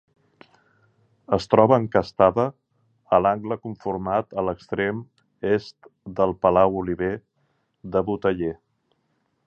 Es 1.35 1.45
troba 1.53 1.77
encastada 1.81 2.45
a 3.17 3.19
l'angle 3.25 3.57
conformat 3.67 4.33
a 4.43 4.47
l'extrem 4.47 5.05
est 5.51 5.91
del 6.21 6.37
palau 6.47 6.81
Oliver 6.83 7.15
de 7.97 8.07
Boteller. 8.11 8.55